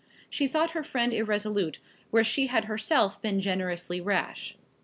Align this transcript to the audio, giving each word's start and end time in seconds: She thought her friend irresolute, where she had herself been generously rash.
She 0.31 0.47
thought 0.47 0.71
her 0.71 0.81
friend 0.83 1.13
irresolute, 1.13 1.77
where 2.09 2.23
she 2.23 2.47
had 2.47 2.65
herself 2.65 3.21
been 3.21 3.39
generously 3.39 4.01
rash. 4.01 4.57